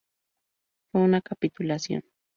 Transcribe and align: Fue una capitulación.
Fue 0.91 1.01
una 1.03 1.21
capitulación. 1.21 2.01